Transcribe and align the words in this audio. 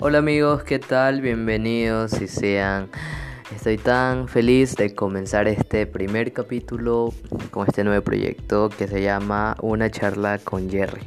Hola 0.00 0.18
amigos, 0.18 0.62
¿qué 0.62 0.78
tal? 0.78 1.20
Bienvenidos 1.22 2.22
y 2.22 2.28
sean... 2.28 2.88
Estoy 3.52 3.78
tan 3.78 4.28
feliz 4.28 4.76
de 4.76 4.94
comenzar 4.94 5.48
este 5.48 5.88
primer 5.88 6.32
capítulo 6.32 7.12
con 7.50 7.66
este 7.66 7.82
nuevo 7.82 8.04
proyecto 8.04 8.68
que 8.68 8.86
se 8.86 9.02
llama 9.02 9.56
Una 9.60 9.90
charla 9.90 10.38
con 10.38 10.70
Jerry. 10.70 11.02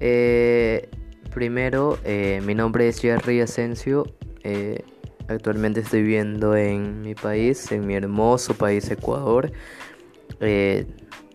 Eh, 0.00 0.88
primero, 1.34 1.98
eh, 2.04 2.40
mi 2.46 2.54
nombre 2.54 2.88
es 2.88 2.98
Jerry 2.98 3.42
Asensio. 3.42 4.06
Eh, 4.42 4.82
actualmente 5.28 5.80
estoy 5.80 6.00
viviendo 6.00 6.56
en 6.56 7.02
mi 7.02 7.14
país, 7.14 7.70
en 7.72 7.86
mi 7.86 7.94
hermoso 7.94 8.54
país 8.54 8.90
Ecuador. 8.90 9.52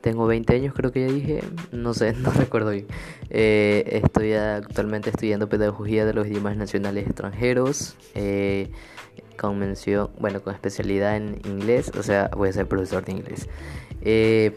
Tengo 0.07 0.25
20 0.25 0.55
años, 0.55 0.73
creo 0.73 0.93
que 0.93 1.05
ya 1.05 1.13
dije, 1.13 1.43
no 1.73 1.93
sé, 1.93 2.13
no 2.17 2.31
recuerdo 2.31 2.71
bien. 2.71 2.87
Eh, 3.29 3.99
estoy 4.05 4.31
actualmente 4.35 5.09
estudiando 5.09 5.49
pedagogía 5.49 6.05
de 6.05 6.13
los 6.13 6.27
idiomas 6.27 6.55
nacionales 6.55 7.07
extranjeros, 7.07 7.97
eh, 8.15 8.71
con 9.37 9.59
mención, 9.59 10.09
bueno, 10.17 10.41
con 10.41 10.53
especialidad 10.53 11.17
en 11.17 11.41
inglés, 11.43 11.91
o 11.99 12.03
sea, 12.03 12.29
voy 12.37 12.47
a 12.47 12.53
ser 12.53 12.69
profesor 12.69 13.03
de 13.03 13.11
inglés. 13.11 13.49
Eh, 13.99 14.55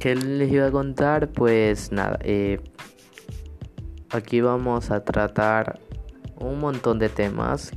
¿Qué 0.00 0.14
les 0.14 0.52
iba 0.52 0.66
a 0.66 0.70
contar? 0.70 1.30
Pues 1.30 1.90
nada, 1.90 2.18
aquí 4.10 4.42
vamos 4.42 4.90
a 4.90 5.02
tratar 5.02 5.80
un 6.38 6.58
montón 6.58 6.98
de 6.98 7.08
temas 7.08 7.72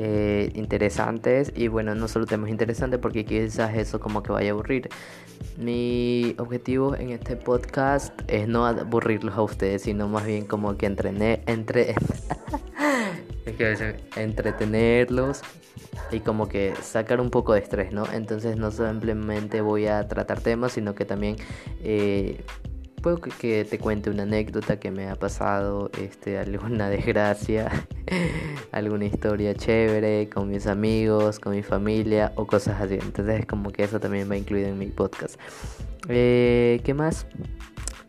eh, 0.00 0.52
interesantes 0.54 1.52
y 1.56 1.66
bueno, 1.66 1.92
no 1.96 2.06
solo 2.06 2.24
temas 2.24 2.50
interesantes 2.50 3.00
porque 3.00 3.24
quizás 3.24 3.76
eso 3.76 3.98
como 3.98 4.22
que 4.22 4.30
vaya 4.30 4.50
a 4.50 4.52
aburrir. 4.52 4.88
Mi 5.56 6.36
objetivo 6.38 6.94
en 6.94 7.10
este 7.10 7.34
podcast 7.34 8.14
es 8.28 8.46
no 8.46 8.64
aburrirlos 8.64 9.34
a 9.34 9.42
ustedes, 9.42 9.82
sino 9.82 10.06
más 10.06 10.24
bien 10.24 10.46
como 10.46 10.76
que 10.76 10.86
entrene, 10.86 11.42
entre, 11.46 11.96
entretenerlos 14.16 15.40
y 16.12 16.20
como 16.20 16.48
que 16.48 16.74
sacar 16.80 17.20
un 17.20 17.30
poco 17.30 17.54
de 17.54 17.58
estrés, 17.58 17.92
¿no? 17.92 18.04
Entonces 18.12 18.56
no 18.56 18.70
simplemente 18.70 19.62
voy 19.62 19.88
a 19.88 20.06
tratar 20.06 20.40
temas, 20.40 20.74
sino 20.74 20.94
que 20.94 21.06
también... 21.06 21.38
Eh, 21.82 22.40
puedo 23.02 23.20
que, 23.20 23.64
te 23.64 23.78
cuente 23.78 24.10
una 24.10 24.24
anécdota 24.24 24.78
que 24.78 24.90
me 24.90 25.08
ha 25.08 25.16
pasado, 25.16 25.90
este, 26.00 26.38
alguna 26.38 26.90
desgracia, 26.90 27.86
alguna 28.72 29.06
historia 29.06 29.54
chévere 29.54 30.28
con 30.28 30.48
mis 30.48 30.66
amigos, 30.66 31.38
con 31.38 31.54
mi 31.54 31.62
familia 31.62 32.32
o 32.36 32.46
cosas 32.46 32.80
así. 32.80 32.94
Entonces 32.94 33.46
como 33.46 33.70
que 33.70 33.84
eso 33.84 34.00
también 34.00 34.30
va 34.30 34.36
incluido 34.36 34.68
en 34.68 34.78
mi 34.78 34.86
podcast. 34.86 35.38
Eh, 36.08 36.80
¿Qué 36.84 36.94
más? 36.94 37.26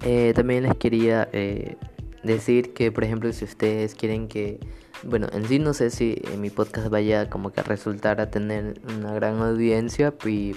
Eh, 0.04 0.34
también 0.36 0.64
les 0.64 0.76
quería 0.76 1.28
eh, 1.34 1.76
decir 2.24 2.74
que, 2.74 2.92
por 2.92 3.04
ejemplo, 3.04 3.32
si 3.34 3.46
ustedes 3.46 3.96
quieren 3.96 4.28
que, 4.28 4.60
bueno, 5.04 5.28
en 5.34 5.46
sí 5.46 5.60
no 5.60 5.74
sé 5.74 5.90
si 5.90 6.22
mi 6.38 6.50
podcast 6.50 6.90
vaya 6.90 7.30
como 7.30 7.52
que 7.52 7.60
a 7.60 7.64
resultar 7.64 8.22
a 8.22 8.30
tener 8.30 8.80
una 8.98 9.14
gran 9.14 9.42
audiencia, 9.42 10.14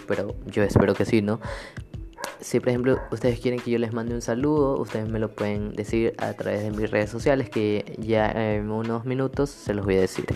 pero 0.07 0.37
yo 0.47 0.63
espero 0.63 0.95
que 0.95 1.05
sí, 1.05 1.23
¿no? 1.23 1.41
Si 2.43 2.59
por 2.59 2.71
ejemplo 2.71 2.99
ustedes 3.13 3.39
quieren 3.39 3.61
que 3.61 3.71
yo 3.71 3.79
les 3.79 3.93
mande 3.93 4.15
un 4.15 4.21
saludo, 4.21 4.77
ustedes 4.79 5.09
me 5.09 5.21
lo 5.21 5.31
pueden 5.31 5.73
decir 5.75 6.13
a 6.19 6.33
través 6.35 6.63
de 6.65 6.73
mis 6.73 6.91
redes 6.91 7.09
sociales 7.09 7.49
que 7.49 7.97
ya 7.99 8.31
en 8.31 8.71
unos 8.71 9.05
minutos 9.05 9.49
se 9.49 9.75
los 9.75 9.85
voy 9.85 9.97
a 9.97 10.01
decir. 10.01 10.27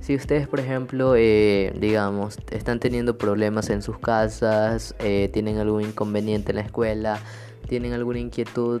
Si 0.00 0.16
ustedes 0.16 0.48
por 0.48 0.60
ejemplo, 0.60 1.14
eh, 1.14 1.74
digamos, 1.78 2.38
están 2.50 2.80
teniendo 2.80 3.18
problemas 3.18 3.68
en 3.68 3.82
sus 3.82 3.98
casas, 3.98 4.94
eh, 4.98 5.28
tienen 5.30 5.58
algún 5.58 5.82
inconveniente 5.82 6.52
en 6.52 6.56
la 6.56 6.62
escuela, 6.62 7.20
tienen 7.68 7.92
alguna 7.92 8.18
inquietud, 8.18 8.80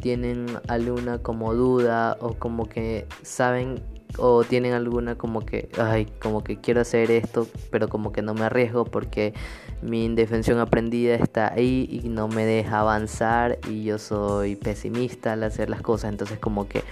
tienen 0.00 0.46
alguna 0.68 1.18
como 1.18 1.54
duda 1.54 2.16
o 2.20 2.34
como 2.34 2.68
que 2.68 3.06
saben 3.22 3.82
o 4.18 4.44
tienen 4.44 4.72
alguna 4.72 5.16
como 5.16 5.44
que, 5.44 5.68
ay, 5.78 6.06
como 6.20 6.44
que 6.44 6.60
quiero 6.60 6.80
hacer 6.80 7.10
esto, 7.10 7.46
pero 7.70 7.88
como 7.88 8.12
que 8.12 8.22
no 8.22 8.34
me 8.34 8.42
arriesgo 8.42 8.84
porque 8.84 9.34
mi 9.82 10.04
indefensión 10.04 10.58
aprendida 10.58 11.14
está 11.14 11.52
ahí 11.52 11.88
y 11.90 12.08
no 12.08 12.28
me 12.28 12.44
deja 12.44 12.80
avanzar 12.80 13.58
y 13.68 13.84
yo 13.84 13.98
soy 13.98 14.56
pesimista 14.56 15.32
al 15.32 15.42
hacer 15.42 15.70
las 15.70 15.82
cosas, 15.82 16.10
entonces 16.10 16.38
como 16.38 16.68
que 16.68 16.84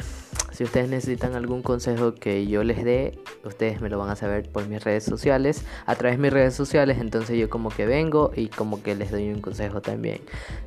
si 0.61 0.65
ustedes 0.65 0.91
necesitan 0.91 1.35
algún 1.37 1.63
consejo 1.63 2.15
que 2.15 2.47
yo 2.47 2.63
les 2.65 2.85
dé, 2.85 3.19
ustedes 3.47 3.81
me 3.81 3.89
lo 3.89 3.99
van 3.99 4.11
a 4.11 4.15
saber 4.15 4.47
por 4.47 4.69
mis 4.69 4.85
redes 4.85 5.05
sociales, 5.05 5.65
a 5.87 5.95
través 5.95 6.19
de 6.19 6.23
mis 6.23 6.31
redes 6.31 6.53
sociales, 6.53 6.99
entonces 7.01 7.39
yo 7.39 7.49
como 7.49 7.71
que 7.71 7.87
vengo 7.87 8.31
y 8.37 8.49
como 8.49 8.83
que 8.83 8.95
les 8.95 9.11
doy 9.11 9.31
un 9.31 9.41
consejo 9.41 9.81
también. 9.81 10.21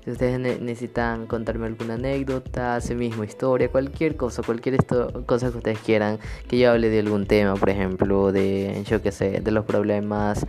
Si 0.04 0.09
ustedes 0.09 0.40
necesitan 0.40 1.28
contarme 1.28 1.68
alguna 1.68 1.94
anécdota, 1.94 2.78
así 2.78 2.96
mismo 2.96 3.24
historia, 3.24 3.70
cualquier 3.70 4.16
cosa, 4.16 4.42
cualquier 4.42 4.84
cosa 5.28 5.52
que 5.52 5.58
ustedes 5.59 5.78
quieran, 5.78 6.18
que 6.48 6.58
yo 6.58 6.72
hable 6.72 6.90
de 6.90 6.98
algún 6.98 7.28
tema, 7.28 7.54
por 7.54 7.70
ejemplo, 7.70 8.31
de 8.31 8.84
yo 8.88 9.00
qué 9.00 9.12
sé, 9.12 9.42
de 9.42 9.52
los 9.52 9.64
problemas 9.64 10.48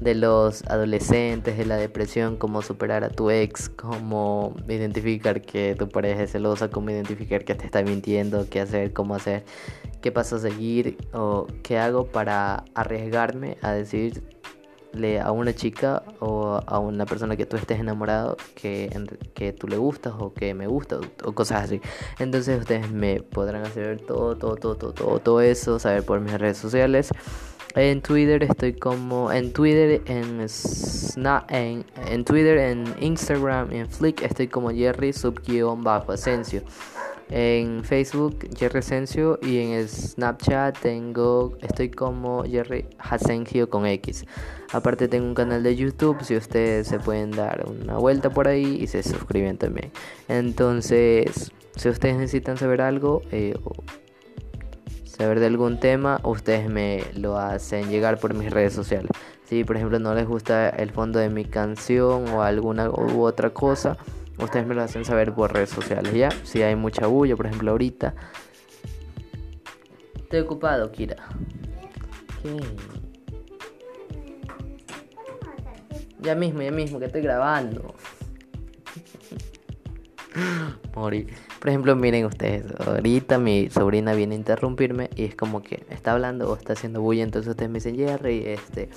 de 0.00 0.14
los 0.14 0.62
adolescentes, 0.64 1.58
de 1.58 1.66
la 1.66 1.76
depresión, 1.76 2.36
cómo 2.36 2.62
superar 2.62 3.04
a 3.04 3.10
tu 3.10 3.30
ex, 3.30 3.68
cómo 3.68 4.54
identificar 4.66 5.42
que 5.42 5.74
tu 5.78 5.88
pareja 5.88 6.22
es 6.22 6.32
celosa, 6.32 6.70
cómo 6.70 6.90
identificar 6.90 7.44
que 7.44 7.54
te 7.54 7.66
está 7.66 7.82
mintiendo, 7.82 8.46
qué 8.48 8.60
hacer, 8.60 8.92
cómo 8.92 9.14
hacer, 9.14 9.44
qué 10.00 10.10
paso 10.10 10.36
a 10.36 10.38
seguir 10.38 10.96
o 11.12 11.46
qué 11.62 11.78
hago 11.78 12.06
para 12.06 12.64
arriesgarme 12.74 13.58
a 13.60 13.72
decirle 13.72 15.20
a 15.20 15.30
una 15.32 15.54
chica 15.54 16.02
o 16.18 16.60
a 16.66 16.78
una 16.78 17.04
persona 17.04 17.36
que 17.36 17.44
tú 17.44 17.56
estés 17.56 17.78
enamorado 17.78 18.38
que, 18.54 18.90
que 19.34 19.52
tú 19.52 19.68
le 19.68 19.76
gustas 19.76 20.14
o 20.18 20.32
que 20.32 20.54
me 20.54 20.66
gusta 20.66 20.98
o, 21.24 21.32
cosas 21.32 21.64
así. 21.64 21.80
Entonces 22.18 22.58
ustedes 22.58 22.90
me 22.90 23.20
podrán 23.20 23.66
hacer 23.66 24.00
todo, 24.00 24.34
todo, 24.36 24.56
todo, 24.56 24.76
todo, 24.76 24.92
todo, 24.94 25.18
todo 25.18 25.40
eso, 25.42 25.78
saber 25.78 26.04
por 26.04 26.20
mis 26.20 26.32
redes 26.32 26.56
sociales. 26.56 27.10
En 27.76 28.02
Twitter 28.02 28.42
estoy 28.42 28.72
como 28.72 29.30
en 29.30 29.52
Twitter, 29.52 30.02
en 30.06 30.48
Snap, 30.48 31.48
en, 31.52 31.84
en 32.08 32.24
Twitter, 32.24 32.58
en 32.58 32.84
Instagram, 32.98 33.70
en 33.70 33.88
Flick 33.88 34.22
estoy 34.22 34.48
como 34.48 34.70
Jerry 34.70 35.12
subguión 35.12 35.84
bajo 35.84 36.10
Asensio. 36.10 36.62
En 37.28 37.84
Facebook 37.84 38.48
Jerry 38.58 38.80
Asensio 38.80 39.38
y 39.40 39.58
en 39.58 39.86
Snapchat 39.86 40.80
tengo 40.80 41.56
estoy 41.60 41.90
como 41.90 42.42
Jerry 42.42 42.86
Asensio 42.98 43.70
con 43.70 43.86
X. 43.86 44.24
Aparte 44.72 45.06
tengo 45.06 45.26
un 45.26 45.34
canal 45.34 45.62
de 45.62 45.76
YouTube 45.76 46.24
si 46.24 46.36
ustedes 46.36 46.88
se 46.88 46.98
pueden 46.98 47.30
dar 47.30 47.64
una 47.68 47.98
vuelta 47.98 48.30
por 48.30 48.48
ahí 48.48 48.78
y 48.82 48.88
se 48.88 49.04
suscriben 49.04 49.58
también. 49.58 49.92
Entonces, 50.26 51.52
si 51.76 51.88
ustedes 51.88 52.16
necesitan 52.16 52.56
saber 52.56 52.80
algo 52.80 53.22
eh, 53.30 53.54
saber 55.20 55.38
de 55.38 55.46
algún 55.46 55.78
tema, 55.78 56.18
ustedes 56.24 56.70
me 56.70 57.04
lo 57.14 57.36
hacen 57.36 57.90
llegar 57.90 58.18
por 58.18 58.32
mis 58.32 58.50
redes 58.50 58.72
sociales. 58.72 59.10
Si 59.44 59.64
por 59.64 59.76
ejemplo 59.76 59.98
no 59.98 60.14
les 60.14 60.26
gusta 60.26 60.70
el 60.70 60.92
fondo 60.92 61.18
de 61.18 61.28
mi 61.28 61.44
canción 61.44 62.26
o 62.30 62.42
alguna 62.42 62.88
u 62.88 63.22
otra 63.22 63.50
cosa, 63.50 63.98
ustedes 64.38 64.66
me 64.66 64.74
lo 64.74 64.80
hacen 64.80 65.04
saber 65.04 65.34
por 65.34 65.52
redes 65.52 65.68
sociales, 65.68 66.14
¿ya? 66.14 66.30
Si 66.44 66.62
hay 66.62 66.74
mucha 66.74 67.06
bulla, 67.06 67.36
por 67.36 67.44
ejemplo 67.44 67.70
ahorita. 67.70 68.14
Estoy 70.16 70.40
ocupado, 70.40 70.90
Kira. 70.90 71.16
Ya 76.20 76.34
mismo, 76.34 76.62
ya 76.62 76.70
mismo, 76.70 76.98
que 76.98 77.04
estoy 77.04 77.20
grabando. 77.20 77.94
Morí. 80.94 81.26
Por 81.58 81.68
ejemplo, 81.68 81.94
miren 81.96 82.24
ustedes, 82.24 82.64
ahorita 82.86 83.38
mi 83.38 83.68
sobrina 83.68 84.14
viene 84.14 84.34
a 84.34 84.38
interrumpirme 84.38 85.10
y 85.14 85.24
es 85.24 85.34
como 85.34 85.62
que 85.62 85.84
está 85.90 86.12
hablando 86.12 86.50
o 86.50 86.56
está 86.56 86.72
haciendo 86.72 87.02
bulla, 87.02 87.22
entonces 87.22 87.50
ustedes 87.50 87.70
me 87.70 87.78
dicen, 87.78 87.96
Jerry, 87.96 88.44
este, 88.46 88.88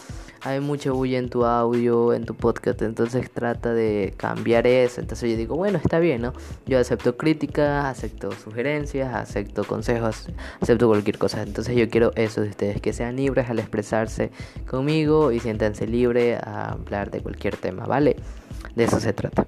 hay 0.42 0.60
mucha 0.60 0.92
bulla 0.92 1.18
en 1.18 1.30
tu 1.30 1.46
audio, 1.46 2.14
en 2.14 2.26
tu 2.26 2.36
podcast, 2.36 2.82
entonces 2.82 3.30
trata 3.32 3.74
de 3.74 4.14
cambiar 4.16 4.68
eso. 4.68 5.02
Entonces 5.02 5.32
yo 5.32 5.38
digo, 5.38 5.56
bueno, 5.56 5.78
está 5.78 6.00
bien, 6.00 6.22
¿no? 6.22 6.34
Yo 6.66 6.80
acepto 6.80 7.18
críticas, 7.18 7.86
acepto 7.86 8.32
sugerencias, 8.32 9.14
acepto 9.14 9.64
consejos, 9.66 10.30
acepto 10.62 10.88
cualquier 10.88 11.18
cosa. 11.18 11.42
Entonces 11.42 11.76
yo 11.76 11.90
quiero 11.90 12.12
eso 12.16 12.42
de 12.42 12.50
ustedes, 12.50 12.82
que 12.82 12.94
sean 12.94 13.16
libres 13.16 13.50
al 13.50 13.60
expresarse 13.60 14.32
conmigo 14.70 15.32
y 15.32 15.40
siéntanse 15.40 15.88
libres 15.88 16.40
a 16.42 16.72
hablar 16.72 17.12
de 17.12 17.22
cualquier 17.22 17.58
tema, 17.58 17.86
¿vale? 17.86 18.16
De 18.76 18.86
eso 18.86 19.00
se 19.00 19.14
trata. 19.14 19.46